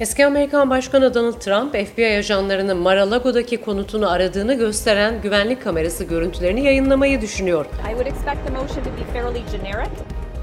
[0.00, 7.20] Eski Amerikan Başkanı Donald Trump, FBI ajanlarının Mar-a-Lago'daki konutunu aradığını gösteren güvenlik kamerası görüntülerini yayınlamayı
[7.20, 7.66] düşünüyor.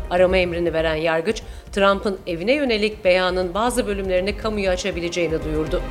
[0.09, 1.41] Arama emrini veren yargıç,
[1.71, 5.81] Trump'ın evine yönelik beyanın bazı bölümlerini kamuya açabileceğini duyurdu.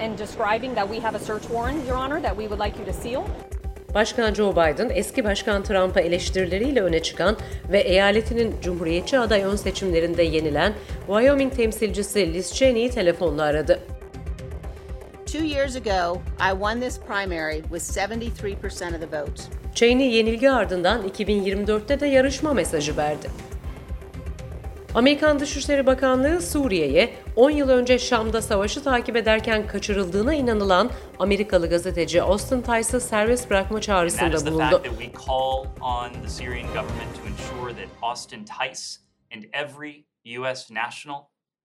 [0.00, 2.86] And describing that we have a search warrant, Your Honor, that we would like you
[2.86, 3.51] to seal.
[3.94, 7.36] Başkan Joe Biden, eski Başkan Trump'a eleştirileriyle öne çıkan
[7.72, 10.72] ve eyaletinin Cumhuriyetçi aday ön seçimlerinde yenilen
[11.06, 13.80] Wyoming temsilcisi Liz Cheney'i telefonla aradı.
[15.26, 19.48] Two years ago, I won this primary with 73% of the votes.
[19.74, 23.51] Cheney yenilgi ardından 2024'te de yarışma mesajı verdi.
[24.94, 32.22] Amerikan Dışişleri Bakanlığı Suriye'ye 10 yıl önce Şam'da savaşı takip ederken kaçırıldığına inanılan Amerikalı gazeteci
[32.22, 34.82] Austin Tice'ı serbest bırakma çağrısında bulundu.
[40.40, 40.74] U.S.
[40.74, 41.20] national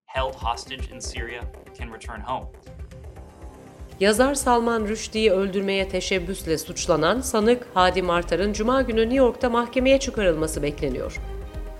[0.05, 1.41] held hostage in Syria
[1.79, 2.47] can return home.
[3.99, 10.61] Yazar Salman Rushdie'yi öldürmeye teşebbüsle suçlanan sanık Hadi Martar'ın Cuma günü New York'ta mahkemeye çıkarılması
[10.61, 11.17] bekleniyor.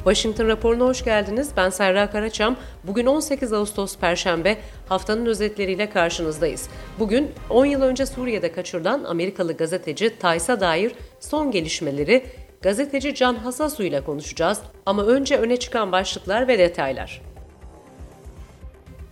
[0.08, 1.50] Washington raporuna hoş geldiniz.
[1.58, 2.56] Ben Serra Karaçam.
[2.84, 4.58] Bugün 18 Ağustos Perşembe
[4.90, 6.70] haftanın özetleriyle karşınızdayız.
[7.00, 12.26] Bugün 10 yıl önce Suriye'de kaçırılan Amerikalı gazeteci Tays'a dair son gelişmeleri
[12.62, 14.62] gazeteci Can Hasasu ile konuşacağız.
[14.86, 17.27] Ama önce öne çıkan başlıklar ve detaylar.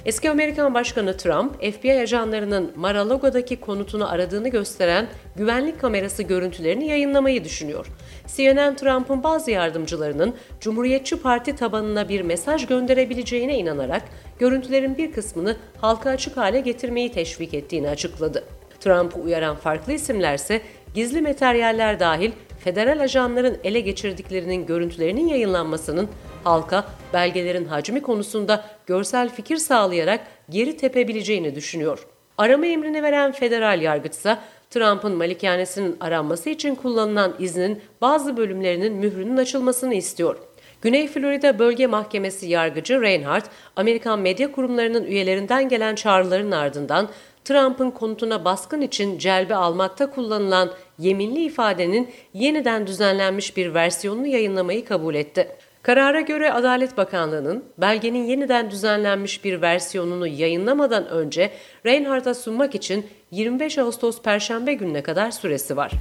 [0.06, 7.86] Eski Amerikan Başkanı Trump, FBI ajanlarının Mar-a-Lago'daki konutunu aradığını gösteren güvenlik kamerası görüntülerini yayınlamayı düşünüyor.
[8.28, 14.02] CNN, Trump'ın bazı yardımcılarının Cumhuriyetçi Parti tabanına bir mesaj gönderebileceğine inanarak
[14.39, 18.44] görüntülerin bir kısmını halka açık hale getirmeyi teşvik ettiğini açıkladı.
[18.80, 20.61] Trump'ı uyaran farklı isimlerse
[20.94, 26.09] gizli materyaller dahil federal ajanların ele geçirdiklerinin görüntülerinin yayınlanmasının
[26.44, 32.08] halka belgelerin hacmi konusunda görsel fikir sağlayarak geri tepebileceğini düşünüyor.
[32.38, 39.93] Arama emrini veren federal yargıçsa Trump'ın malikanesinin aranması için kullanılan iznin bazı bölümlerinin mührünün açılmasını
[39.93, 40.37] istiyor.
[40.81, 47.09] Güney Florida Bölge Mahkemesi yargıcı Reinhardt, Amerikan medya kurumlarının üyelerinden gelen çağrıların ardından
[47.45, 55.15] Trump'ın konutuna baskın için celbe almakta kullanılan yeminli ifadenin yeniden düzenlenmiş bir versiyonunu yayınlamayı kabul
[55.15, 55.48] etti.
[55.86, 61.52] Karara göre Adalet Bakanlığı'nın belgenin yeniden düzenlenmiş bir versiyonunu yayınlamadan önce
[61.86, 65.92] Reinhardt'a sunmak için 25 Ağustos Perşembe gününe kadar süresi var.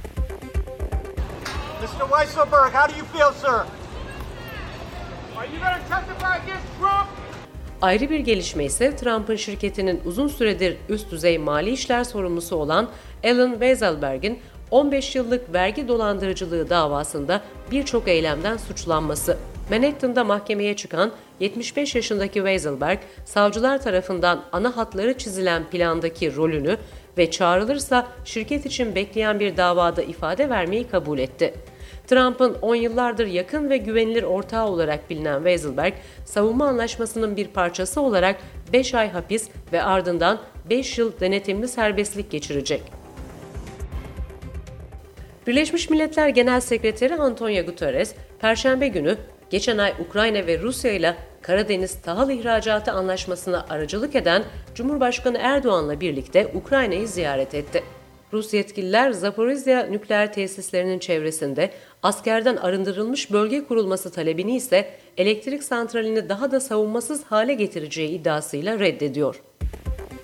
[1.81, 2.09] Mr.
[2.09, 3.65] Weisselberg, how do you feel, sir?
[5.37, 7.07] Are you going to testify against Trump?
[7.81, 12.89] Ayrı bir gelişme ise Trump'ın şirketinin uzun süredir üst düzey mali işler sorumlusu olan
[13.23, 14.39] Alan Weisselberg'in
[14.71, 17.41] 15 yıllık vergi dolandırıcılığı davasında
[17.71, 19.37] birçok eylemden suçlanması.
[19.69, 26.77] Manhattan'da mahkemeye çıkan 75 yaşındaki Weisselberg, savcılar tarafından ana hatları çizilen plandaki rolünü
[27.17, 31.53] ve çağrılırsa şirket için bekleyen bir davada ifade vermeyi kabul etti.
[32.07, 35.93] Trump'ın 10 yıllardır yakın ve güvenilir ortağı olarak bilinen Weisselberg,
[36.25, 38.35] savunma anlaşmasının bir parçası olarak
[38.73, 40.39] 5 ay hapis ve ardından
[40.69, 42.81] 5 yıl denetimli serbestlik geçirecek.
[45.47, 49.17] Birleşmiş Milletler Genel Sekreteri Antonio Guterres, Perşembe günü
[49.49, 54.43] geçen ay Ukrayna ve Rusya ile Karadeniz tahıl ihracatı anlaşmasına aracılık eden
[54.75, 57.83] Cumhurbaşkanı Erdoğan'la birlikte Ukrayna'yı ziyaret etti.
[58.33, 61.71] Rus yetkililer Zaporizhia nükleer tesislerinin çevresinde
[62.03, 69.41] askerden arındırılmış bölge kurulması talebini ise elektrik santralini daha da savunmasız hale getireceği iddiasıyla reddediyor.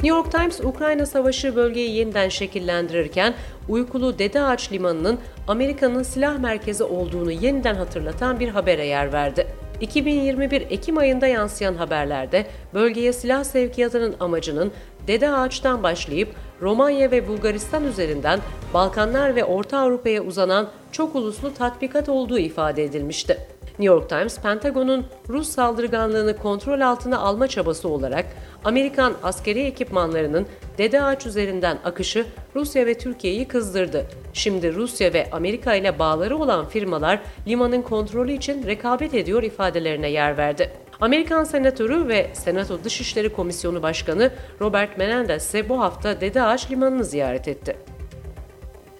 [0.03, 3.33] New York Times, Ukrayna Savaşı bölgeyi yeniden şekillendirirken
[3.69, 9.47] uykulu Dede Ağaç Limanı'nın Amerika'nın silah merkezi olduğunu yeniden hatırlatan bir habere yer verdi.
[9.81, 14.71] 2021 Ekim ayında yansıyan haberlerde bölgeye silah sevkiyatının amacının
[15.07, 16.29] Dede Ağaç'tan başlayıp
[16.61, 18.39] Romanya ve Bulgaristan üzerinden
[18.73, 23.37] Balkanlar ve Orta Avrupa'ya uzanan çok uluslu tatbikat olduğu ifade edilmişti.
[23.81, 28.25] New York Times, Pentagon'un Rus saldırganlığını kontrol altına alma çabası olarak
[28.65, 30.45] Amerikan askeri ekipmanlarının
[30.77, 32.25] Dede Ağaç üzerinden akışı
[32.55, 34.05] Rusya ve Türkiye'yi kızdırdı.
[34.33, 40.37] Şimdi Rusya ve Amerika ile bağları olan firmalar limanın kontrolü için rekabet ediyor ifadelerine yer
[40.37, 40.71] verdi.
[41.01, 44.31] Amerikan Senatörü ve Senato Dışişleri Komisyonu Başkanı
[44.61, 47.77] Robert Menendez ise bu hafta Dede Ağaç Limanı'nı ziyaret etti.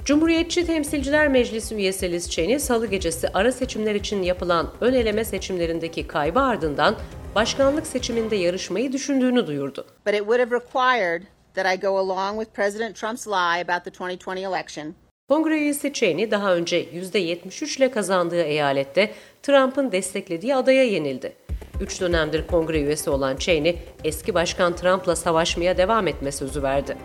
[0.06, 6.08] Cumhuriyetçi Temsilciler Meclisi üyesi Liz Cheney, salı gecesi ara seçimler için yapılan ön eleme seçimlerindeki
[6.08, 6.96] kaybı ardından
[7.36, 9.86] başkanlık seçiminde yarışmayı düşündüğünü duyurdu.
[10.06, 11.24] But it would have required
[11.56, 14.96] that I go along with President Trump's lie about the 2020 election
[15.30, 19.12] Kongre üyesi Cheney daha önce %73 ile kazandığı eyalette
[19.44, 21.34] Trump'ın desteklediği adaya yenildi.
[21.82, 26.98] Üç dönemdir kongre üyesi olan Cheney, eski başkan Trump'la savaşmaya devam etme sözü verdi.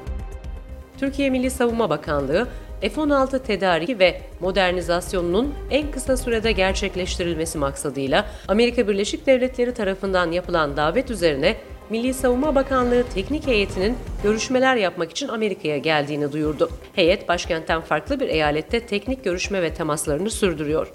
[0.99, 2.49] Türkiye Milli Savunma Bakanlığı,
[2.81, 11.11] F-16 tedariki ve modernizasyonunun en kısa sürede gerçekleştirilmesi maksadıyla Amerika Birleşik Devletleri tarafından yapılan davet
[11.11, 11.56] üzerine
[11.90, 16.70] Milli Savunma Bakanlığı teknik heyetinin görüşmeler yapmak için Amerika'ya geldiğini duyurdu.
[16.94, 20.93] Heyet başkentten farklı bir eyalette teknik görüşme ve temaslarını sürdürüyor.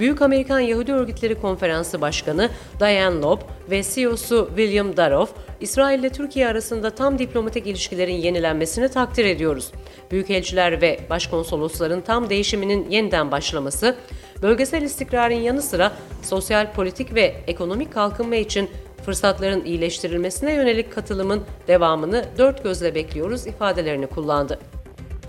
[0.00, 2.50] Büyük Amerikan Yahudi Örgütleri Konferansı Başkanı
[2.80, 5.30] Diane Loeb ve CEO'su William Daroff,
[5.60, 9.72] İsrail ile Türkiye arasında tam diplomatik ilişkilerin yenilenmesini takdir ediyoruz.
[10.10, 13.96] Büyükelçiler ve başkonsolosların tam değişiminin yeniden başlaması,
[14.42, 15.92] bölgesel istikrarın yanı sıra
[16.22, 18.70] sosyal, politik ve ekonomik kalkınma için
[19.04, 24.58] fırsatların iyileştirilmesine yönelik katılımın devamını dört gözle bekliyoruz ifadelerini kullandı.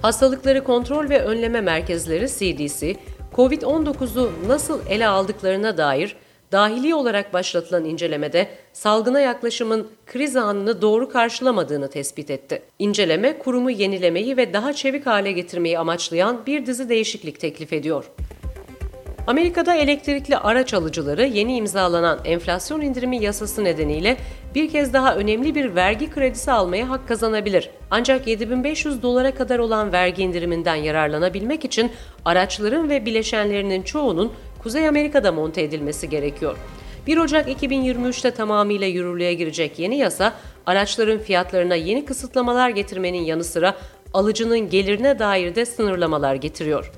[0.01, 2.95] Hastalıkları Kontrol ve Önleme Merkezleri CDC,
[3.33, 6.15] COVID-19'u nasıl ele aldıklarına dair
[6.51, 12.61] dahili olarak başlatılan incelemede salgına yaklaşımın kriz anını doğru karşılamadığını tespit etti.
[12.79, 18.11] İnceleme kurumu yenilemeyi ve daha çevik hale getirmeyi amaçlayan bir dizi değişiklik teklif ediyor.
[19.27, 24.17] Amerika'da elektrikli araç alıcıları yeni imzalanan enflasyon indirimi yasası nedeniyle
[24.55, 27.69] bir kez daha önemli bir vergi kredisi almaya hak kazanabilir.
[27.91, 31.91] Ancak 7500 dolara kadar olan vergi indiriminden yararlanabilmek için
[32.25, 34.31] araçların ve bileşenlerinin çoğunun
[34.63, 36.57] Kuzey Amerika'da monte edilmesi gerekiyor.
[37.07, 40.33] 1 Ocak 2023'te tamamıyla yürürlüğe girecek yeni yasa,
[40.65, 43.75] araçların fiyatlarına yeni kısıtlamalar getirmenin yanı sıra
[44.13, 46.91] alıcının gelirine dair de sınırlamalar getiriyor.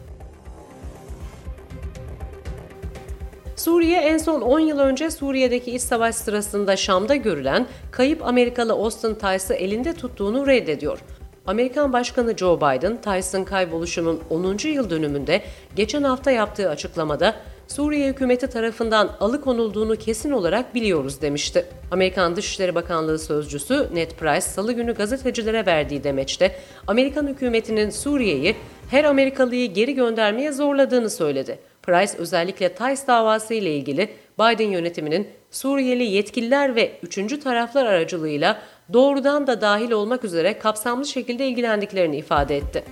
[3.63, 9.15] Suriye en son 10 yıl önce Suriye'deki iç savaş sırasında Şam'da görülen kayıp Amerikalı Austin
[9.15, 10.99] Tice'ı elinde tuttuğunu reddediyor.
[11.47, 14.57] Amerikan Başkanı Joe Biden, Tice'ın kayboluşunun 10.
[14.67, 15.41] yıl dönümünde
[15.75, 17.35] geçen hafta yaptığı açıklamada
[17.67, 21.65] Suriye hükümeti tarafından alıkonulduğunu kesin olarak biliyoruz demişti.
[21.91, 26.55] Amerikan Dışişleri Bakanlığı sözcüsü Ned Price salı günü gazetecilere verdiği demeçte
[26.87, 28.55] Amerikan hükümetinin Suriye'yi
[28.89, 31.59] her Amerikalıyı geri göndermeye zorladığını söyledi.
[31.83, 34.09] Price özellikle Tays davası ile ilgili
[34.39, 38.61] Biden yönetiminin Suriyeli yetkililer ve üçüncü taraflar aracılığıyla
[38.93, 42.83] doğrudan da dahil olmak üzere kapsamlı şekilde ilgilendiklerini ifade etti.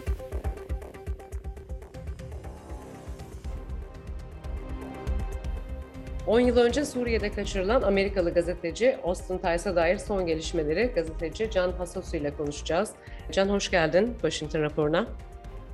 [6.27, 12.17] On yıl önce Suriye'de kaçırılan Amerikalı gazeteci Austin Tice'a dair son gelişmeleri gazeteci Can Hasosu
[12.17, 12.91] ile konuşacağız.
[13.31, 15.07] Can hoş geldin Washington raporuna.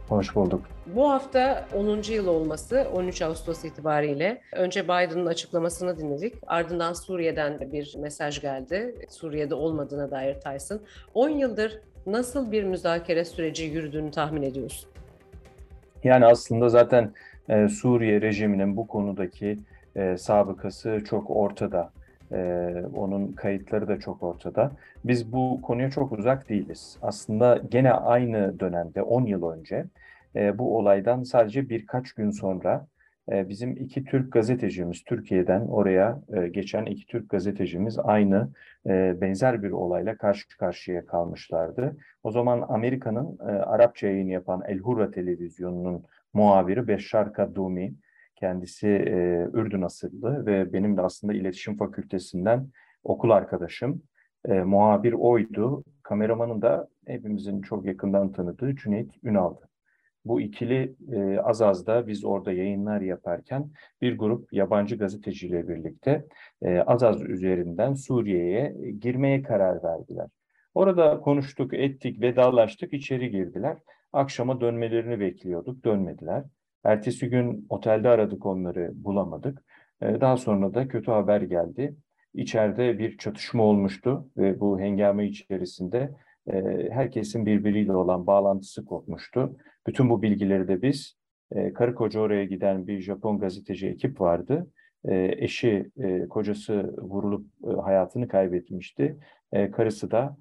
[0.09, 0.61] Hoş bulduk.
[0.95, 2.01] Bu hafta 10.
[2.11, 6.33] yıl olması 13 Ağustos itibariyle önce Biden'ın açıklamasını dinledik.
[6.47, 8.95] Ardından Suriye'den bir mesaj geldi.
[9.09, 10.79] Suriye'de olmadığına dair Tyson.
[11.13, 14.89] 10 yıldır nasıl bir müzakere süreci yürüdüğünü tahmin ediyorsun?
[16.03, 17.13] Yani aslında zaten
[17.49, 19.59] e, Suriye rejiminin bu konudaki
[19.95, 21.91] e, sabıkası çok ortada.
[22.31, 24.71] E, onun kayıtları da çok ortada.
[25.05, 26.97] Biz bu konuya çok uzak değiliz.
[27.01, 29.85] Aslında gene aynı dönemde 10 yıl önce
[30.35, 32.87] e, bu olaydan sadece birkaç gün sonra
[33.31, 38.49] e, bizim iki Türk gazetecimiz Türkiye'den oraya e, geçen iki Türk gazetecimiz aynı
[38.87, 41.97] e, benzer bir olayla karşı karşıya kalmışlardı.
[42.23, 46.03] O zaman Amerika'nın e, Arapça yayın yapan El Hurra televizyonunun
[46.33, 47.93] muhabiri Beşşar Kadumi
[48.39, 52.67] Kendisi e, Ürdün asıllı ve benim de aslında iletişim fakültesinden
[53.03, 54.01] okul arkadaşım.
[54.45, 55.83] E, muhabir oydu.
[56.03, 59.69] Kameramanın da hepimizin çok yakından tanıdığı Cüneyt Ünal'dı.
[60.25, 66.25] Bu ikili e, az az da biz orada yayınlar yaparken bir grup yabancı gazeteciyle birlikte
[66.61, 70.27] e, az az üzerinden Suriye'ye girmeye karar verdiler.
[70.73, 73.77] Orada konuştuk, ettik, vedalaştık, içeri girdiler.
[74.13, 76.43] Akşama dönmelerini bekliyorduk, dönmediler.
[76.83, 79.63] Ertesi gün otelde aradık onları bulamadık.
[80.01, 81.95] Ee, daha sonra da kötü haber geldi.
[82.33, 86.15] İçeride bir çatışma olmuştu ve bu hengame içerisinde
[86.47, 86.53] e,
[86.91, 89.57] herkesin birbiriyle olan bağlantısı kopmuştu.
[89.87, 91.17] Bütün bu bilgileri de biz
[91.51, 94.71] e, karı koca oraya giden bir Japon gazeteci ekip vardı.
[95.05, 95.91] E, eşi,
[96.29, 97.47] kocası vurulup
[97.83, 99.17] hayatını kaybetmişti.
[99.71, 100.37] Karısı da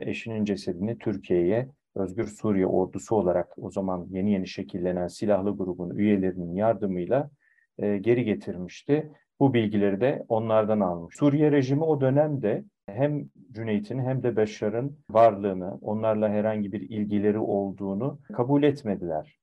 [0.00, 6.54] eşinin cesedini Türkiye'ye Özgür Suriye ordusu olarak o zaman yeni yeni şekillenen silahlı grubun üyelerinin
[6.54, 7.30] yardımıyla
[7.78, 9.12] e, geri getirmişti.
[9.40, 11.16] Bu bilgileri de onlardan almış.
[11.16, 18.20] Suriye rejimi o dönemde hem Cüneyt'in hem de Beşar'ın varlığını, onlarla herhangi bir ilgileri olduğunu
[18.32, 19.38] kabul etmediler.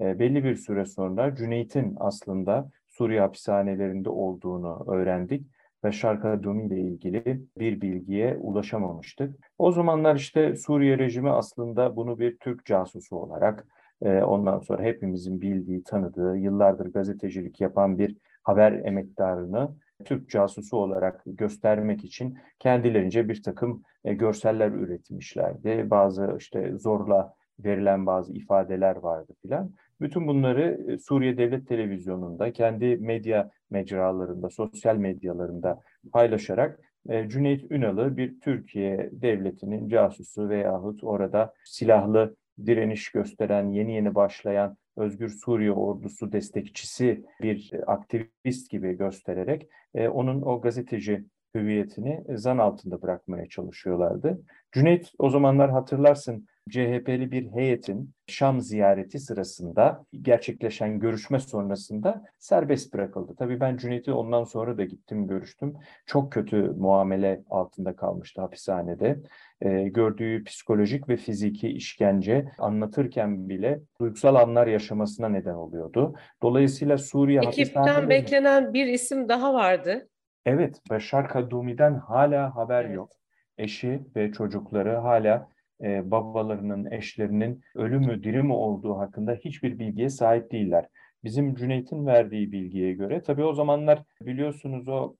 [0.00, 5.46] E, belli bir süre sonra Cüneyt'in aslında Suriye hapishanelerinde olduğunu öğrendik
[5.84, 9.36] ve Şarkadumi ile ilgili bir bilgiye ulaşamamıştık.
[9.58, 13.66] O zamanlar işte Suriye rejimi aslında bunu bir Türk casusu olarak
[14.02, 19.70] e, ondan sonra hepimizin bildiği, tanıdığı, yıllardır gazetecilik yapan bir haber emektarını
[20.04, 25.90] Türk casusu olarak göstermek için kendilerince bir takım e, görseller üretmişlerdi.
[25.90, 29.70] Bazı işte zorla verilen bazı ifadeler vardı filan.
[30.00, 35.80] Bütün bunları e, Suriye Devlet Televizyonu'nda, kendi medya mecralarında, sosyal medyalarında
[36.12, 42.36] paylaşarak e, Cüneyt Ünal'ı bir Türkiye devletinin casusu veyahut orada silahlı
[42.66, 50.42] direniş gösteren, yeni yeni başlayan Özgür Suriye ordusu destekçisi bir aktivist gibi göstererek e, onun
[50.42, 51.24] o gazeteci
[51.54, 54.42] hüviyetini zan altında bırakmaya çalışıyorlardı.
[54.72, 63.34] Cüneyt o zamanlar hatırlarsın CHP'li bir heyetin Şam ziyareti sırasında gerçekleşen görüşme sonrasında serbest bırakıldı.
[63.38, 65.74] Tabii ben Cüneyt'i ondan sonra da gittim görüştüm.
[66.06, 69.20] Çok kötü muamele altında kalmıştı hapishanede.
[69.60, 76.14] Ee, gördüğü psikolojik ve fiziki işkence anlatırken bile duygusal anlar yaşamasına neden oluyordu.
[76.42, 80.08] Dolayısıyla Suriye Ekipten beklenen bir isim daha vardı.
[80.46, 82.96] Evet, Beşar Kadumi'den hala haber Evet.
[82.96, 83.10] yok.
[83.58, 85.48] Eşi ve çocukları hala
[85.82, 90.88] e, babalarının, eşlerinin ölü mü diri mi olduğu hakkında hiçbir bilgiye sahip değiller.
[91.24, 95.16] Bizim Cüneyt'in verdiği bilgiye göre, tabii o zamanlar biliyorsunuz o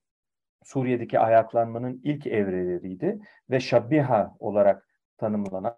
[0.63, 3.19] Suriye'deki ayaklanmanın ilk evreleriydi
[3.49, 5.77] ve Şabiha olarak tanımlanan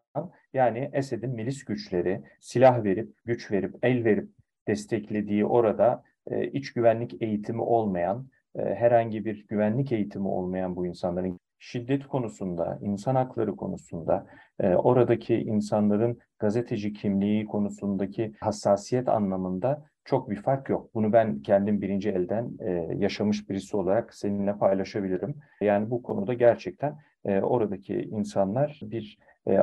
[0.53, 4.29] yani Esed'in milis güçleri silah verip, güç verip, el verip
[4.67, 11.39] desteklediği orada e, iç güvenlik eğitimi olmayan, e, herhangi bir güvenlik eğitimi olmayan bu insanların
[11.59, 14.25] şiddet konusunda, insan hakları konusunda,
[14.59, 20.89] e, oradaki insanların gazeteci kimliği konusundaki hassasiyet anlamında çok bir fark yok.
[20.93, 25.35] Bunu ben kendim birinci elden e, yaşamış birisi olarak seninle paylaşabilirim.
[25.61, 29.59] Yani bu konuda gerçekten e, oradaki insanlar bir e,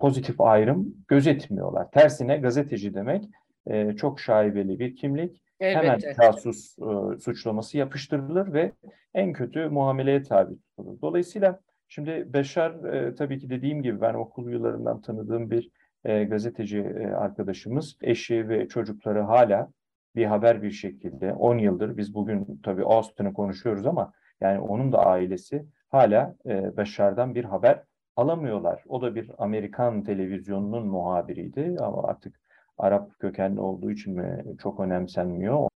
[0.00, 1.90] pozitif ayrım gözetmiyorlar.
[1.90, 3.24] Tersine gazeteci demek
[3.66, 5.42] e, çok şaibeli bir kimlik.
[5.62, 6.14] Hemen Elbette.
[6.22, 8.72] casus e, suçlaması yapıştırılır ve
[9.14, 11.00] en kötü muameleye tabi tutulur.
[11.02, 15.70] Dolayısıyla şimdi Beşar e, tabii ki dediğim gibi ben okul yıllarından tanıdığım bir
[16.04, 19.70] e, gazeteci e, arkadaşımız, eşi ve çocukları hala
[20.16, 25.06] bir haber bir şekilde 10 yıldır biz bugün tabii Austin'ı konuşuyoruz ama yani onun da
[25.06, 27.82] ailesi hala e, Beşar'dan bir haber
[28.16, 28.82] alamıyorlar.
[28.86, 32.40] O da bir Amerikan televizyonunun muhabiriydi ama artık
[32.78, 35.68] Arap kökenli olduğu için mi çok önemsenmiyor.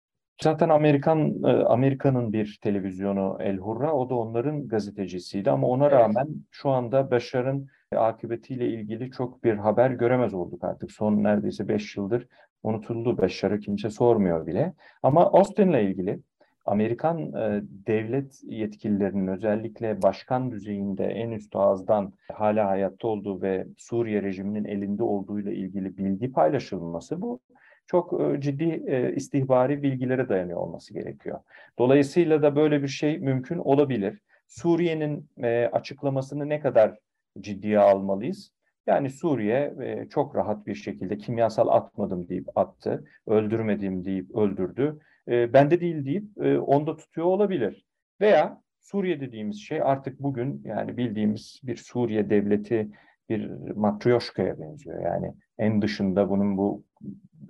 [0.42, 6.28] Zaten Amerikan e, Amerika'nın bir televizyonu El Hurra, o da onların gazetecisiydi ama ona rağmen
[6.50, 10.92] şu anda Beşar'ın akıbetiyle ilgili çok bir haber göremez olduk artık.
[10.92, 12.26] Son neredeyse 5 yıldır
[12.62, 14.74] unutuldu Beşar'ı kimse sormuyor bile.
[15.02, 16.20] Ama Austin'le ilgili
[16.66, 24.22] Amerikan e, devlet yetkililerinin özellikle başkan düzeyinde en üst ağızdan hala hayatta olduğu ve Suriye
[24.22, 27.40] rejiminin elinde olduğuyla ilgili bilgi paylaşılması bu
[27.86, 31.40] çok e, ciddi e, istihbari bilgilere dayanıyor olması gerekiyor.
[31.78, 34.20] Dolayısıyla da böyle bir şey mümkün olabilir.
[34.48, 36.98] Suriye'nin e, açıklamasını ne kadar
[37.40, 38.52] ciddiye almalıyız?
[38.86, 45.52] Yani Suriye e, çok rahat bir şekilde kimyasal atmadım deyip attı, öldürmedim deyip öldürdü, e,
[45.52, 47.86] bende değil deyip e, onda tutuyor olabilir.
[48.20, 52.88] Veya Suriye dediğimiz şey artık bugün yani bildiğimiz bir Suriye devleti
[53.28, 55.02] bir matryoşkaya benziyor.
[55.02, 56.84] Yani en dışında bunun bu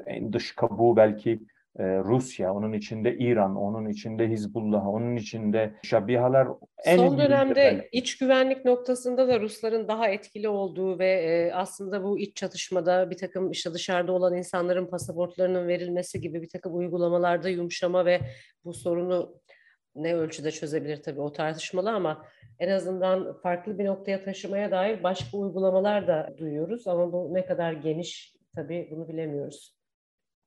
[0.06, 1.40] en dış kabuğu belki
[1.78, 6.48] e, Rusya, onun içinde İran, onun içinde Hizbullah, onun içinde şabihalar
[6.84, 7.88] en Son dönemde belki.
[7.92, 13.16] iç güvenlik noktasında da Rusların daha etkili olduğu ve e, aslında bu iç çatışmada bir
[13.16, 18.20] takım işte dışarıda olan insanların pasaportlarının verilmesi gibi bir takım uygulamalarda yumuşama ve
[18.64, 19.40] bu sorunu
[19.94, 22.24] ne ölçüde çözebilir tabii o tartışmalı ama
[22.58, 27.72] en azından farklı bir noktaya taşımaya dair başka uygulamalar da duyuyoruz ama bu ne kadar
[27.72, 29.75] geniş tabii bunu bilemiyoruz.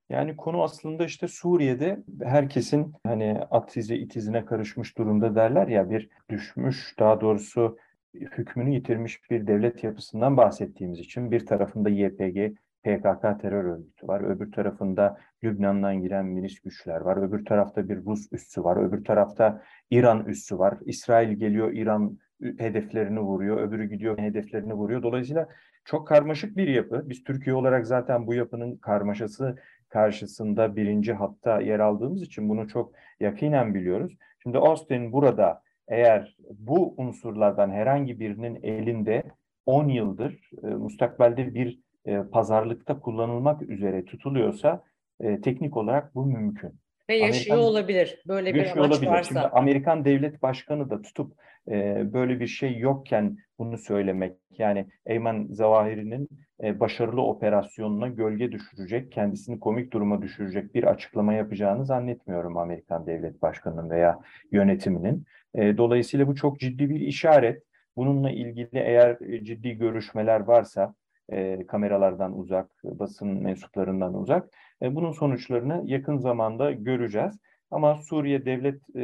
[0.09, 5.89] Yani konu aslında işte Suriye'de herkesin hani at izi it izine karışmış durumda derler ya
[5.89, 7.77] bir düşmüş daha doğrusu
[8.13, 14.21] hükmünü yitirmiş bir devlet yapısından bahsettiğimiz için bir tarafında YPG, PKK terör örgütü var.
[14.21, 17.17] Öbür tarafında Lübnan'dan giren milis güçler var.
[17.17, 18.77] Öbür tarafta bir Rus üssü var.
[18.77, 19.61] Öbür tarafta
[19.91, 20.77] İran üssü var.
[20.85, 22.19] İsrail geliyor İran
[22.57, 23.61] hedeflerini vuruyor.
[23.61, 25.03] Öbürü gidiyor hedeflerini vuruyor.
[25.03, 25.49] Dolayısıyla
[25.85, 27.09] çok karmaşık bir yapı.
[27.09, 29.55] Biz Türkiye olarak zaten bu yapının karmaşası
[29.89, 34.17] karşısında birinci hatta yer aldığımız için bunu çok yakinen biliyoruz.
[34.43, 39.23] Şimdi Austin burada eğer bu unsurlardan herhangi birinin elinde
[39.65, 44.83] 10 yıldır e, mustakbelde bir e, pazarlıkta kullanılmak üzere tutuluyorsa
[45.19, 46.71] e, teknik olarak bu mümkün.
[47.09, 49.11] Ve yaşıyor Amerikan- olabilir böyle bir amaç olabilir.
[49.11, 49.27] varsa.
[49.29, 51.33] Şimdi Amerikan devlet başkanı da tutup
[51.67, 56.29] e, böyle bir şey yokken bunu söylemek yani Eymen Zawahiri'nin
[56.63, 63.41] e, başarılı operasyonuna gölge düşürecek, kendisini komik duruma düşürecek bir açıklama yapacağını zannetmiyorum Amerikan Devlet
[63.41, 64.19] Başkanı'nın veya
[64.51, 65.25] yönetiminin.
[65.55, 67.63] E, dolayısıyla bu çok ciddi bir işaret.
[67.95, 70.95] Bununla ilgili eğer ciddi görüşmeler varsa
[71.29, 74.49] e, kameralardan uzak, basın mensuplarından uzak,
[74.81, 77.39] e, bunun sonuçlarını yakın zamanda göreceğiz.
[77.71, 79.01] Ama Suriye devlet e,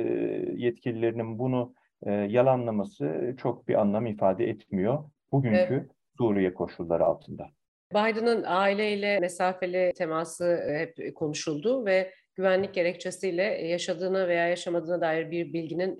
[0.55, 5.94] yetkililerinin bunu e, yalanlaması çok bir anlam ifade etmiyor bugünkü evet.
[6.17, 7.47] Suriye koşulları altında.
[7.93, 15.97] Biden'ın aileyle mesafeli teması hep konuşuldu ve güvenlik gerekçesiyle yaşadığına veya yaşamadığına dair bir bilginin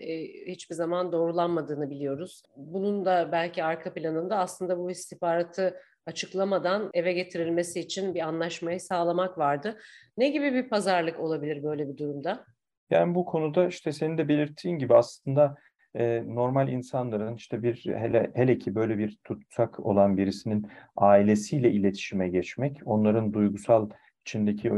[0.48, 2.44] hiçbir zaman doğrulanmadığını biliyoruz.
[2.58, 9.38] Bunun da belki arka planında aslında bu istihbaratı açıklamadan eve getirilmesi için bir anlaşmayı sağlamak
[9.38, 9.78] vardı.
[10.18, 12.46] Ne gibi bir pazarlık olabilir böyle bir durumda?
[12.90, 15.56] Yani bu konuda işte senin de belirttiğin gibi aslında
[15.96, 22.30] e, normal insanların işte bir hele hele ki böyle bir tutsak olan birisinin ailesiyle iletişime
[22.30, 23.90] geçmek, onların duygusal
[24.22, 24.72] içindeki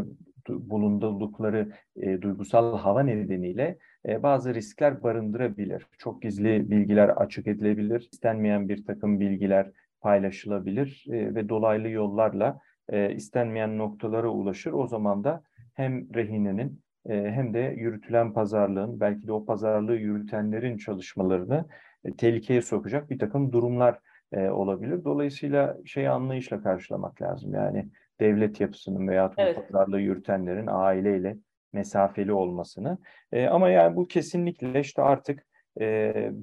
[0.50, 5.88] bulundukları e, duygusal hava nedeniyle e, bazı riskler barındırabilir.
[5.98, 9.72] Çok gizli bilgiler açık edilebilir, istenmeyen bir takım bilgiler
[10.02, 12.60] paylaşılabilir e, ve dolaylı yollarla
[12.90, 14.72] e, istenmeyen noktalara ulaşır.
[14.72, 15.44] O zaman da
[15.74, 21.66] hem rehinenin e, hem de yürütülen pazarlığın, belki de o pazarlığı yürütenlerin çalışmalarını
[22.06, 24.00] e, tehlikeye sokacak bir takım durumlar
[24.32, 25.04] e, olabilir.
[25.04, 27.54] Dolayısıyla şeyi anlayışla karşılamak lazım.
[27.54, 27.88] Yani
[28.20, 29.56] devlet yapısının veya evet.
[29.56, 31.38] pazarlığı yürütenlerin aileyle
[31.74, 32.98] mesafeli olmasını.
[33.32, 35.48] E, ama yani bu kesinlikle işte artık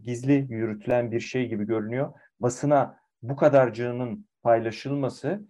[0.03, 2.13] gizli yürütülen bir şey gibi görünüyor.
[2.41, 5.41] Basına bu kadarcığının paylaşılması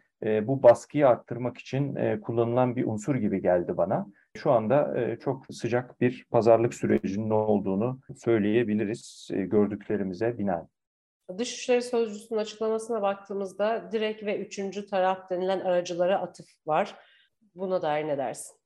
[0.42, 4.06] bu baskıyı arttırmak için kullanılan bir unsur gibi geldi bana.
[4.37, 10.69] Şu anda e, çok sıcak bir pazarlık sürecinin olduğunu söyleyebiliriz e, gördüklerimize binaen.
[11.38, 16.95] Dışişleri Sözcüsü'nün açıklamasına baktığımızda direkt ve üçüncü taraf denilen aracılara atıf var.
[17.55, 18.57] Buna dair ne dersin?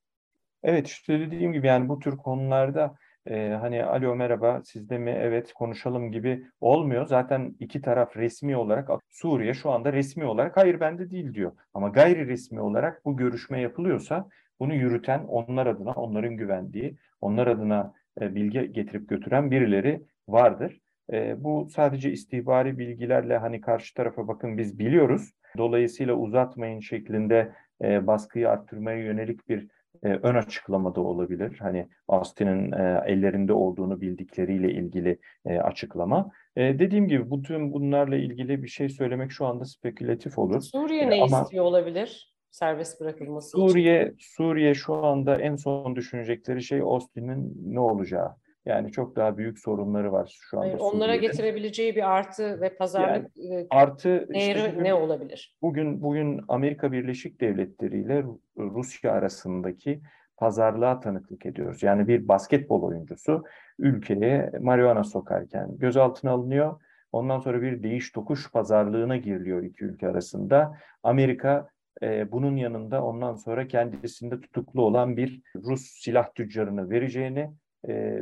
[0.63, 2.95] Evet işte dediğim gibi yani bu tür konularda
[3.25, 7.07] e, hani alo merhaba sizde mi evet konuşalım gibi olmuyor.
[7.07, 11.51] Zaten iki taraf resmi olarak Suriye şu anda resmi olarak hayır bende değil diyor.
[11.73, 17.93] Ama gayri resmi olarak bu görüşme yapılıyorsa bunu yürüten onlar adına onların güvendiği onlar adına
[18.21, 20.81] e, bilgi getirip götüren birileri vardır.
[21.11, 25.33] E, bu sadece istihbari bilgilerle hani karşı tarafa bakın biz biliyoruz.
[25.57, 27.51] Dolayısıyla uzatmayın şeklinde
[27.83, 29.67] e, baskıyı arttırmaya yönelik bir
[30.03, 31.57] e, ön açıklamada olabilir.
[31.59, 36.31] Hani Austin'in e, ellerinde olduğunu bildikleriyle ilgili e, açıklama.
[36.55, 40.61] E, dediğim gibi bütün bunlarla ilgili bir şey söylemek şu anda spekülatif olur.
[40.61, 42.33] Suriye e, ne Ama istiyor olabilir?
[42.51, 44.17] Serbest bırakılması Suriye, için.
[44.19, 48.35] Suriye şu anda en son düşünecekleri şey Austin'in ne olacağı.
[48.65, 50.67] Yani çok daha büyük sorunları var şu anda.
[50.67, 55.57] Hayır, onlara getirebileceği bir artı ve pazarlık yani, e, artı değeri işte bugün, ne olabilir?
[55.61, 58.23] Bugün bugün Amerika Birleşik Devletleri ile
[58.57, 60.01] Rusya arasındaki
[60.37, 61.83] pazarlığa tanıklık ediyoruz.
[61.83, 63.43] Yani bir basketbol oyuncusu
[63.79, 66.81] ülkeye marihuana sokarken gözaltına alınıyor.
[67.11, 70.77] Ondan sonra bir değiş tokuş pazarlığına giriliyor iki ülke arasında.
[71.03, 71.69] Amerika
[72.01, 77.51] bunun yanında ondan sonra kendisinde tutuklu olan bir Rus silah tüccarını vereceğini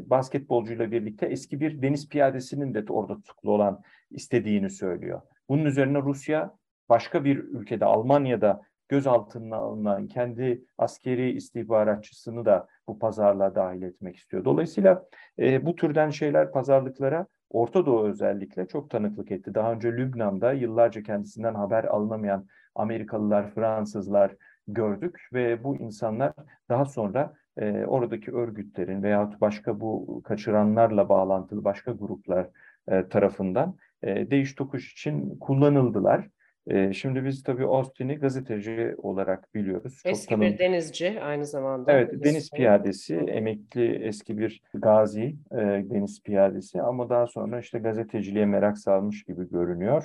[0.06, 5.22] basketbolcuyla birlikte eski bir deniz piyadesinin de orada tutuklu olan istediğini söylüyor.
[5.50, 6.56] Bunun üzerine Rusya
[6.90, 14.46] başka bir ülkede Almanya'da gözaltına alınan kendi askeri istihbaratçısını da bu pazarlığa dahil etmek istiyor.
[14.46, 15.06] Dolayısıyla
[15.40, 19.54] e, bu türden şeyler pazarlıklara Orta Doğu özellikle çok tanıklık etti.
[19.54, 22.48] Daha önce Lübnan'da yıllarca kendisinden haber alınamayan
[22.80, 24.36] Amerikalılar, Fransızlar
[24.68, 26.34] gördük ve bu insanlar
[26.70, 32.48] daha sonra e, oradaki örgütlerin veyahut başka bu kaçıranlarla bağlantılı başka gruplar
[32.88, 36.28] e, tarafından e, değiş tokuş için kullanıldılar.
[36.68, 40.02] E, şimdi biz tabii Austin'i gazeteci olarak biliyoruz.
[40.06, 41.92] Eski Çok bir denizci aynı zamanda.
[41.92, 45.58] Evet, deniz piyadesi, emekli eski bir gazi e,
[45.90, 50.04] deniz piyadesi ama daha sonra işte gazeteciliğe merak salmış gibi görünüyor.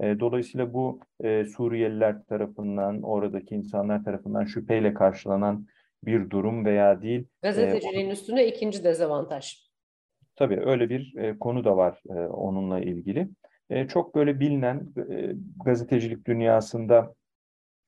[0.00, 5.66] E, dolayısıyla bu e, Suriyeliler tarafından, oradaki insanlar tarafından şüpheyle karşılanan
[6.04, 7.24] bir durum veya değil.
[7.42, 9.72] Gazeteciliğin e, üstüne ikinci dezavantaj.
[10.36, 13.28] Tabii öyle bir e, konu da var e, onunla ilgili.
[13.70, 15.32] E, çok böyle bilinen e,
[15.64, 17.14] gazetecilik dünyasında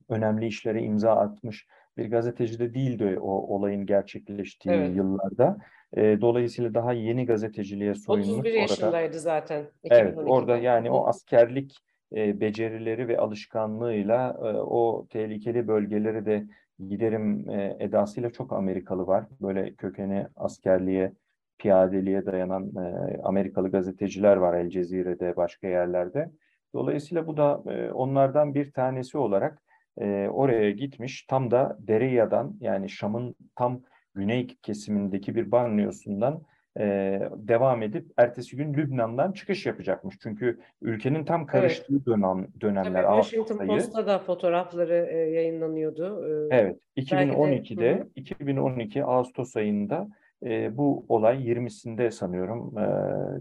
[0.09, 4.97] önemli işlere imza atmış bir gazeteci de değildi o olayın gerçekleştiği evet.
[4.97, 5.57] yıllarda.
[5.97, 8.39] E, dolayısıyla daha yeni gazeteciliğe soyunmuş.
[8.39, 9.65] 31 yaşındaydı orada, zaten.
[9.85, 11.77] Evet orada yani o askerlik
[12.15, 16.45] becerileri ve alışkanlığıyla e, o tehlikeli bölgeleri de
[16.89, 19.27] giderim e, edasıyla çok Amerikalı var.
[19.41, 21.13] Böyle kökeni askerliğe,
[21.59, 26.31] piyadeliğe dayanan e, Amerikalı gazeteciler var El Cezire'de, başka yerlerde.
[26.75, 29.63] Dolayısıyla bu da e, onlardan bir tanesi olarak
[30.01, 31.27] e, oraya gitmiş.
[31.27, 33.83] Tam da Dereya'dan yani Şam'ın tam
[34.15, 36.43] güney kesimindeki bir banliyosundan
[36.79, 40.17] e, devam edip ertesi gün Lübnan'dan çıkış yapacakmış.
[40.23, 43.03] Çünkü ülkenin tam karıştığı dönem dönemler.
[43.03, 43.69] Tabii Washington Ağustos ayı.
[43.71, 46.27] Post'ta da fotoğrafları e, yayınlanıyordu.
[46.51, 48.09] E, Evet, Belki de- 2012'de, Hı hı.
[48.17, 50.09] 2012 Ağustos ayında
[50.43, 52.87] e, bu olay 20'sinde sanıyorum e,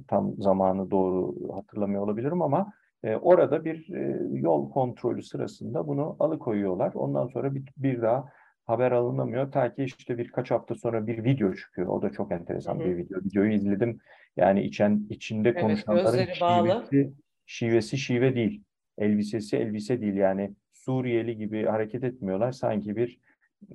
[0.07, 6.91] tam zamanı doğru hatırlamıyor olabilirim ama e, orada bir e, yol kontrolü sırasında bunu alıkoyuyorlar.
[6.93, 8.25] Ondan sonra bir, bir daha
[8.65, 9.51] haber alınamıyor.
[9.51, 11.87] Ta ki işte birkaç hafta sonra bir video çıkıyor.
[11.87, 12.85] O da çok enteresan Hı hı.
[12.85, 13.19] bir video.
[13.19, 13.99] Videoyu izledim.
[14.37, 17.13] Yani içen, içinde Evet, konuşanların şivesi,
[17.45, 18.63] şivesi şive değil.
[18.97, 20.13] Elbisesi elbise değil.
[20.13, 22.51] Yani Suriyeli gibi hareket etmiyorlar.
[22.51, 23.19] Sanki bir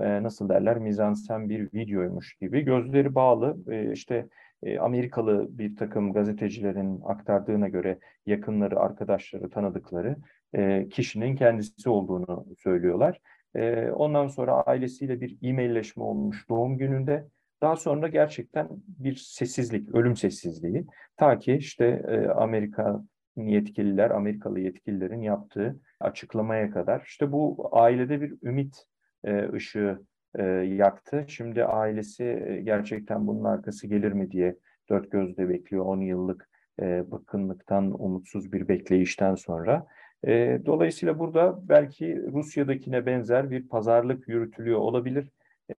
[0.00, 4.28] e, nasıl derler mizansen bir videoymuş gibi gözleri bağlı e, işte
[4.62, 10.16] e, Amerikalı bir takım gazetecilerin aktardığına göre yakınları, arkadaşları, tanıdıkları
[10.54, 13.20] e, kişinin kendisi olduğunu söylüyorlar.
[13.54, 17.28] E, ondan sonra ailesiyle bir e-mailleşme olmuş doğum gününde.
[17.62, 20.86] Daha sonra gerçekten bir sessizlik, ölüm sessizliği.
[21.16, 23.02] Ta ki işte e, Amerika
[23.36, 27.02] yetkililer, Amerikalı yetkililerin yaptığı açıklamaya kadar.
[27.06, 28.84] İşte bu ailede bir ümit
[29.24, 30.02] e, ışığı
[30.34, 31.24] e, yaktı.
[31.28, 34.56] Şimdi ailesi gerçekten bunun arkası gelir mi diye
[34.90, 35.84] dört gözle bekliyor.
[35.84, 36.48] 10 yıllık
[36.80, 39.86] e, bıkkınlıktan, umutsuz bir bekleyişten sonra.
[40.26, 45.30] E, dolayısıyla burada belki Rusya'dakine benzer bir pazarlık yürütülüyor olabilir.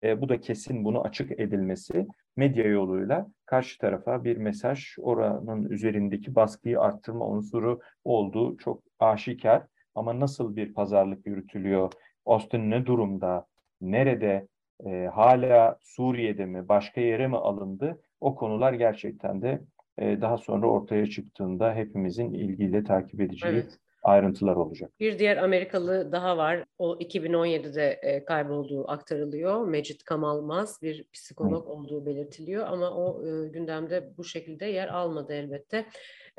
[0.03, 6.35] E, bu da kesin bunu açık edilmesi medya yoluyla karşı tarafa bir mesaj oranın üzerindeki
[6.35, 9.63] baskıyı arttırma unsuru olduğu çok aşikar.
[9.95, 11.91] Ama nasıl bir pazarlık yürütülüyor?
[12.25, 13.45] Austin ne durumda?
[13.81, 14.47] Nerede?
[14.85, 16.69] E, hala Suriye'de mi?
[16.69, 18.01] Başka yere mi alındı?
[18.21, 19.61] O konular gerçekten de
[19.97, 23.79] e, daha sonra ortaya çıktığında hepimizin ilgiyle takip edeceği Evet.
[24.09, 24.91] Ayrıntılar olacak.
[24.99, 26.65] Bir diğer Amerikalı daha var.
[26.77, 29.67] O 2017'de e, kaybolduğu aktarılıyor.
[29.67, 35.85] Mecit Kamalmaz bir psikolog olduğu belirtiliyor ama o e, gündemde bu şekilde yer almadı elbette.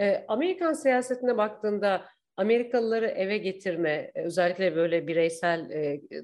[0.00, 2.04] E, Amerikan siyasetine baktığında
[2.36, 5.70] Amerikalıları eve getirme, özellikle böyle bireysel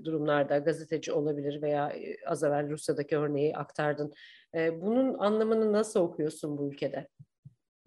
[0.04, 1.92] durumlarda gazeteci olabilir veya
[2.26, 4.12] az evvel Rusya'daki örneği aktardın.
[4.54, 7.08] Bunun anlamını nasıl okuyorsun bu ülkede?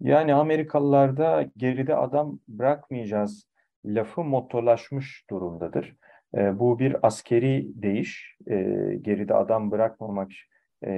[0.00, 3.49] Yani Amerikalılarda geride adam bırakmayacağız
[3.84, 5.96] lafı mottolaşmış durumdadır.
[6.36, 8.36] E, bu bir askeri değiş.
[8.46, 8.56] E,
[9.02, 10.30] geride adam bırakmamak
[10.86, 10.90] e,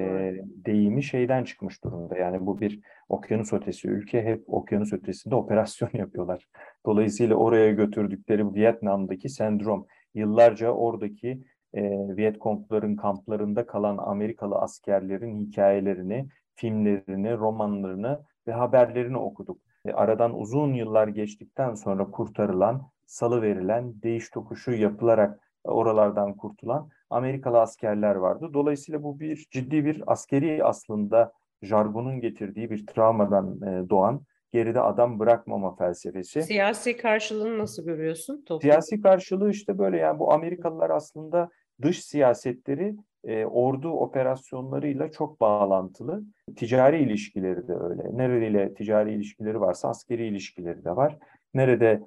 [0.42, 2.18] deyimi şeyden çıkmış durumda.
[2.18, 4.24] Yani bu bir okyanus ötesi ülke.
[4.24, 6.48] Hep okyanus ötesinde operasyon yapıyorlar.
[6.86, 9.86] Dolayısıyla oraya götürdükleri Vietnam'daki sendrom.
[10.14, 11.82] Yıllarca oradaki e,
[12.16, 19.60] Vietkongların kamplarında kalan Amerikalı askerlerin hikayelerini, filmlerini, romanlarını ve haberlerini okuduk.
[19.86, 27.60] E, aradan uzun yıllar geçtikten sonra kurtarılan, salı verilen, değiş tokuşu yapılarak oralardan kurtulan Amerikalı
[27.60, 28.50] askerler vardı.
[28.54, 34.20] Dolayısıyla bu bir ciddi bir askeri aslında jargonun getirdiği bir travmadan e, doğan
[34.52, 36.42] geride adam bırakmama felsefesi.
[36.42, 38.44] Siyasi karşılığını nasıl görüyorsun?
[38.46, 38.60] Toplum?
[38.60, 41.50] Siyasi karşılığı işte böyle yani bu Amerikalılar aslında
[41.82, 46.22] dış siyasetleri e, ordu operasyonlarıyla çok bağlantılı.
[46.56, 48.02] Ticari ilişkileri de öyle.
[48.12, 51.18] Nereyle ticari ilişkileri varsa askeri ilişkileri de var.
[51.54, 52.00] Nerede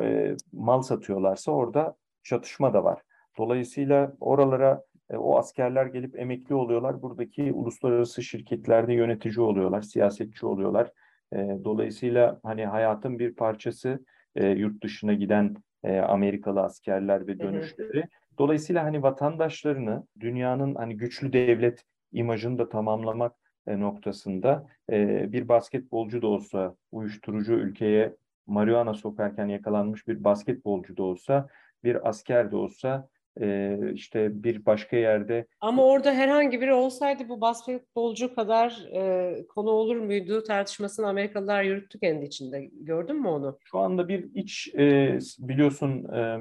[0.00, 3.02] e, mal satıyorlarsa orada çatışma da var.
[3.38, 7.02] Dolayısıyla oralara e, o askerler gelip emekli oluyorlar.
[7.02, 10.92] Buradaki uluslararası şirketlerde yönetici oluyorlar, siyasetçi oluyorlar.
[11.32, 14.04] E, dolayısıyla hani hayatın bir parçası
[14.36, 18.04] e, yurt dışına giden e, Amerikalı askerler ve dönüşleri.
[18.40, 23.32] Dolayısıyla hani vatandaşlarını dünyanın hani güçlü devlet imajını da tamamlamak
[23.66, 31.02] e, noktasında e, bir basketbolcu da olsa uyuşturucu ülkeye marihuana sokarken yakalanmış bir basketbolcu da
[31.02, 31.48] olsa
[31.84, 33.08] bir asker de olsa
[33.40, 39.70] e, işte bir başka yerde Ama orada herhangi biri olsaydı bu basketbolcu kadar e, konu
[39.70, 42.70] olur muydu tartışmasını Amerikalılar yürüttü kendi içinde.
[42.72, 43.58] Gördün mü onu?
[43.64, 46.38] şu anda bir iç e, biliyorsun e,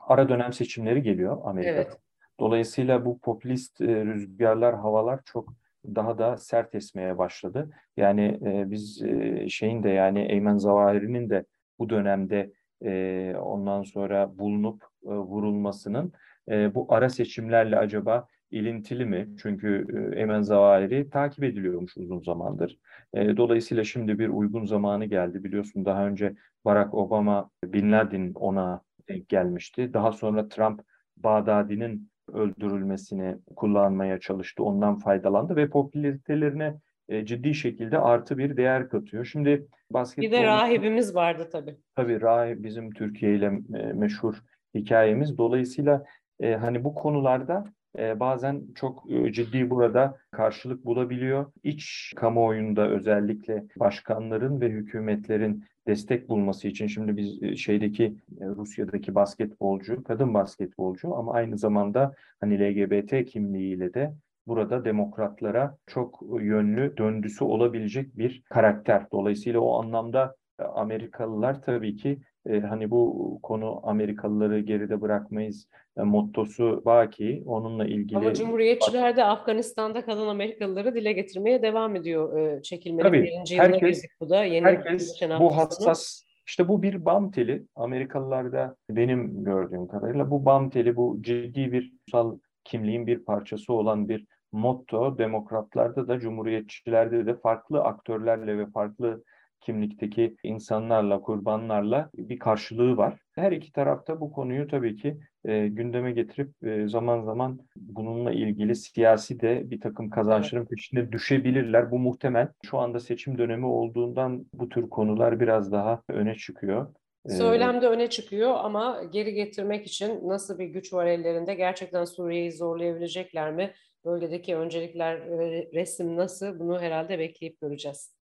[0.00, 1.76] ara dönem seçimleri geliyor Amerika'da.
[1.76, 1.98] Evet.
[2.40, 7.70] Dolayısıyla bu popülist e, rüzgarlar, havalar çok daha da sert esmeye başladı.
[7.96, 11.44] Yani e, biz e, şeyin de yani Eymen Zavahiri'nin de
[11.78, 12.52] bu dönemde
[12.84, 16.12] e, ondan sonra bulunup e, vurulmasının
[16.50, 19.28] e, bu ara seçimlerle acaba ilintili mi?
[19.42, 22.78] Çünkü e, Eymen Zavahiri takip ediliyormuş uzun zamandır.
[23.14, 25.44] E, dolayısıyla şimdi bir uygun zamanı geldi.
[25.44, 26.34] Biliyorsun daha önce
[26.64, 28.82] Barack Obama, Bin Laden ona
[29.18, 29.94] gelmişti.
[29.94, 30.80] Daha sonra Trump,
[31.16, 34.64] Bağdadi'nin öldürülmesini kullanmaya çalıştı.
[34.64, 36.74] Ondan faydalandı ve popülaritelerine
[37.08, 39.24] e, ciddi şekilde artı bir değer katıyor.
[39.24, 40.30] Şimdi basketbol...
[40.30, 41.76] Bir de rahibimiz vardı tabii.
[41.96, 44.34] Tabii rahip bizim Türkiye ile e, meşhur
[44.74, 45.38] hikayemiz.
[45.38, 46.04] Dolayısıyla
[46.40, 47.64] e, hani bu konularda
[47.98, 51.52] e, bazen çok e, ciddi burada karşılık bulabiliyor.
[51.62, 58.04] İç kamuoyunda özellikle başkanların ve hükümetlerin destek bulması için şimdi biz e, şeydeki
[58.40, 64.14] e, Rusya'daki basketbolcu, kadın basketbolcu ama aynı zamanda hani LGBT kimliğiyle de
[64.46, 69.06] burada demokratlara çok yönlü döndüsü olabilecek bir karakter.
[69.12, 76.02] Dolayısıyla o anlamda e, Amerikalılar tabii ki e, hani bu konu Amerikalıları geride bırakmayız e,
[76.02, 77.42] mottosu baki.
[77.46, 82.38] Onunla ilgili Ama Cumhuriyetçiler de Afganistan'da kalan Amerikalıları dile getirmeye devam ediyor.
[82.38, 84.44] E, çekilmenin Tabii, birinci yılına herkes- girdik bu da.
[84.44, 87.66] Yeni herkes bu hassas işte bu bir bam teli.
[87.76, 94.08] Amerikalılarda benim gördüğüm kadarıyla bu bam teli bu ciddi bir ulusal kimliğin bir parçası olan
[94.08, 95.18] bir motto.
[95.18, 99.24] Demokratlarda da cumhuriyetçilerde de farklı aktörlerle ve farklı
[99.60, 103.18] kimlikteki insanlarla, kurbanlarla bir karşılığı var.
[103.34, 108.74] Her iki tarafta bu konuyu tabii ki e, gündeme getirip e, zaman zaman bununla ilgili
[108.74, 111.90] siyasi de bir takım kazançların peşine düşebilirler.
[111.90, 112.48] Bu muhtemel.
[112.64, 116.94] Şu anda seçim dönemi olduğundan bu tür konular biraz daha öne çıkıyor.
[117.26, 121.54] E, Söylemde öne çıkıyor ama geri getirmek için nasıl bir güç var ellerinde?
[121.54, 123.72] Gerçekten Suriye'yi zorlayabilecekler mi?
[124.04, 126.58] Bölgedeki öncelikler, e, resim nasıl?
[126.58, 128.19] Bunu herhalde bekleyip göreceğiz.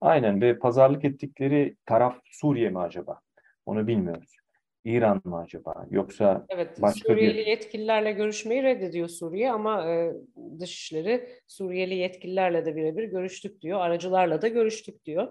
[0.00, 3.20] Aynen ve pazarlık ettikleri taraf Suriye mi acaba?
[3.66, 4.36] Onu bilmiyoruz.
[4.84, 5.86] İran mı acaba?
[5.90, 10.12] Yoksa Evet, Başka Suriyeli bir- yetkililerle görüşmeyi reddediyor Suriye ama e,
[10.60, 13.80] Dışişleri Suriyeli yetkililerle de birebir görüştük diyor.
[13.80, 15.28] Aracılarla da görüştük diyor.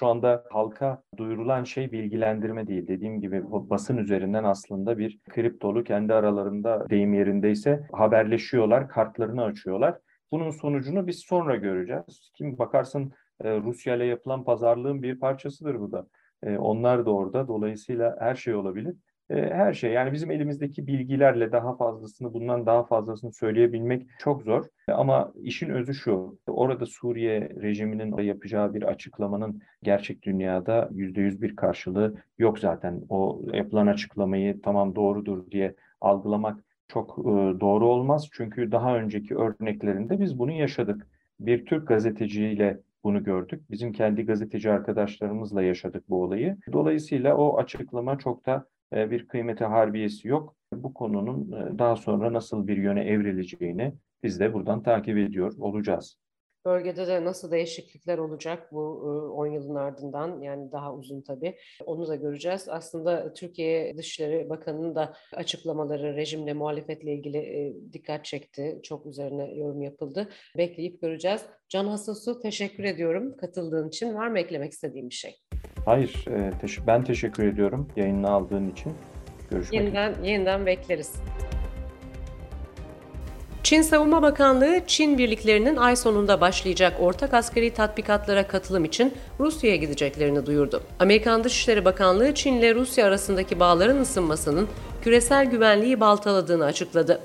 [0.00, 2.86] Şu anda halka duyurulan şey bilgilendirme değil.
[2.88, 9.98] Dediğim gibi basın üzerinden aslında bir kriptolu kendi aralarında deyim yerindeyse haberleşiyorlar, kartlarını açıyorlar.
[10.32, 12.30] Bunun sonucunu biz sonra göreceğiz.
[12.34, 13.12] Kim bakarsın
[13.44, 16.06] e, Rusya ile yapılan pazarlığın bir parçasıdır bu da.
[16.42, 17.48] E, onlar da orada.
[17.48, 18.96] Dolayısıyla her şey olabilir.
[19.30, 24.64] E, her şey yani bizim elimizdeki bilgilerle daha fazlasını bundan daha fazlasını söyleyebilmek çok zor.
[24.88, 26.38] Ama işin özü şu.
[26.46, 33.02] Orada Suriye rejiminin yapacağı bir açıklamanın gerçek dünyada yüzde yüz bir karşılığı yok zaten.
[33.08, 37.18] O yapılan açıklamayı tamam doğrudur diye algılamak çok
[37.60, 38.28] doğru olmaz.
[38.32, 41.06] Çünkü daha önceki örneklerinde biz bunu yaşadık.
[41.40, 43.70] Bir Türk gazeteciyle bunu gördük.
[43.70, 46.58] Bizim kendi gazeteci arkadaşlarımızla yaşadık bu olayı.
[46.72, 50.56] Dolayısıyla o açıklama çok da e, bir kıymeti harbiyesi yok.
[50.72, 56.21] Bu konunun e, daha sonra nasıl bir yöne evrileceğini biz de buradan takip ediyor olacağız.
[56.64, 61.56] Bölgede de nasıl değişiklikler olacak bu e, 10 yılın ardından yani daha uzun tabii.
[61.86, 62.68] Onu da göreceğiz.
[62.68, 68.80] Aslında Türkiye Dışişleri Bakanı'nın da açıklamaları rejimle muhalefetle ilgili dikkat çekti.
[68.82, 70.28] Çok üzerine yorum yapıldı.
[70.56, 71.42] Bekleyip göreceğiz.
[71.68, 74.14] Can Hasasu teşekkür ediyorum katıldığın için.
[74.14, 75.36] Var mı eklemek istediğin bir şey?
[75.84, 76.24] Hayır,
[76.86, 78.92] ben teşekkür ediyorum yayını aldığın için.
[79.50, 79.84] Görüşmek üzere.
[79.84, 81.22] Yeniden yeniden bekleriz.
[83.62, 90.46] Çin Savunma Bakanlığı, Çin birliklerinin ay sonunda başlayacak ortak askeri tatbikatlara katılım için Rusya'ya gideceklerini
[90.46, 90.82] duyurdu.
[91.00, 94.68] Amerikan Dışişleri Bakanlığı, Çin ile Rusya arasındaki bağların ısınmasının
[95.02, 97.20] küresel güvenliği baltaladığını açıkladı.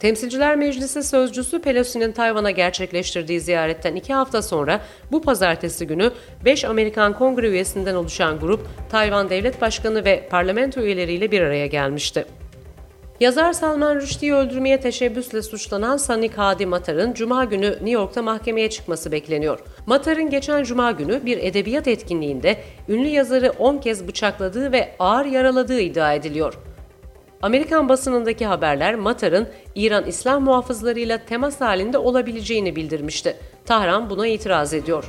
[0.00, 4.80] Temsilciler Meclisi sözcüsü Pelosi'nin Tayvan'a gerçekleştirdiği ziyaretten iki hafta sonra
[5.12, 6.12] bu pazartesi günü
[6.44, 12.24] 5 Amerikan Kongre üyesinden oluşan grup Tayvan Devlet Başkanı ve parlamento üyeleriyle bir araya gelmişti.
[13.20, 19.12] Yazar Salman Rushdie'yi öldürmeye teşebbüsle suçlanan Sani Hadi Matar'ın Cuma günü New York'ta mahkemeye çıkması
[19.12, 19.58] bekleniyor.
[19.86, 25.80] Matar'ın geçen Cuma günü bir edebiyat etkinliğinde ünlü yazarı 10 kez bıçakladığı ve ağır yaraladığı
[25.80, 26.54] iddia ediliyor.
[27.42, 33.36] Amerikan basınındaki haberler Matar'ın İran İslam muhafızlarıyla temas halinde olabileceğini bildirmişti.
[33.66, 35.04] Tahran buna itiraz ediyor.